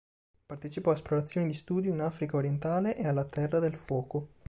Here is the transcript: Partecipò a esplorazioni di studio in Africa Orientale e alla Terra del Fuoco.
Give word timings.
Partecipò 0.47 0.89
a 0.89 0.93
esplorazioni 0.95 1.45
di 1.45 1.53
studio 1.53 1.93
in 1.93 1.99
Africa 1.99 2.37
Orientale 2.37 2.95
e 2.95 3.05
alla 3.07 3.23
Terra 3.23 3.59
del 3.59 3.75
Fuoco. 3.75 4.29